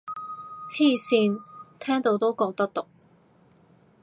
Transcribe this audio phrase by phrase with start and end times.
[0.67, 1.43] 黐線，
[1.79, 2.87] 聽到都覺得毒